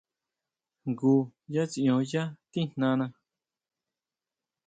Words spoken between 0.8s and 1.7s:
Jngu yá